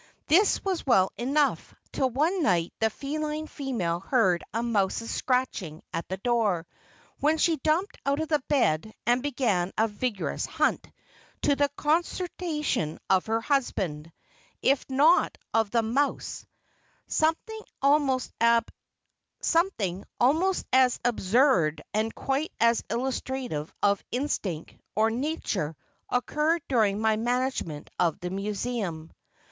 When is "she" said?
7.37-7.59